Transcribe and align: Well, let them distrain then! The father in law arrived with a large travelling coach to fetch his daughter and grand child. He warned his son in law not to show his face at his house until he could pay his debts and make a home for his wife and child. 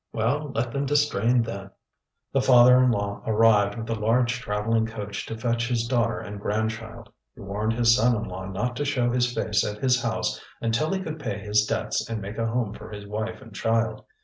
Well, 0.11 0.51
let 0.55 0.71
them 0.71 0.87
distrain 0.87 1.43
then! 1.43 1.69
The 2.33 2.41
father 2.41 2.83
in 2.83 2.89
law 2.89 3.21
arrived 3.27 3.77
with 3.77 3.87
a 3.87 3.93
large 3.93 4.39
travelling 4.39 4.87
coach 4.87 5.27
to 5.27 5.37
fetch 5.37 5.67
his 5.67 5.87
daughter 5.87 6.17
and 6.19 6.39
grand 6.41 6.71
child. 6.71 7.11
He 7.35 7.41
warned 7.41 7.73
his 7.73 7.95
son 7.95 8.15
in 8.15 8.23
law 8.27 8.47
not 8.47 8.75
to 8.77 8.83
show 8.85 9.11
his 9.11 9.31
face 9.31 9.63
at 9.63 9.77
his 9.77 10.01
house 10.01 10.41
until 10.59 10.91
he 10.91 11.01
could 11.01 11.19
pay 11.19 11.37
his 11.37 11.67
debts 11.67 12.09
and 12.09 12.19
make 12.19 12.39
a 12.39 12.47
home 12.47 12.73
for 12.73 12.89
his 12.91 13.05
wife 13.05 13.43
and 13.43 13.53
child. 13.53 14.03